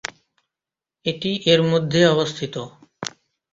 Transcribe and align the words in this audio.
এটি 1.05 1.31
এর 1.45 1.61
মধ্যে 1.71 1.99
অবস্থিত। 2.13 2.55